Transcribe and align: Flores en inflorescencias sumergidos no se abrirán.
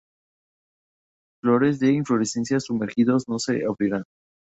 Flores 1.43 1.79
en 1.83 1.93
inflorescencias 1.93 2.63
sumergidos 2.65 3.29
no 3.29 3.37
se 3.37 3.63
abrirán. 3.63 4.03